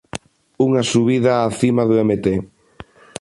[0.65, 2.25] Unha subida á cima do Mt.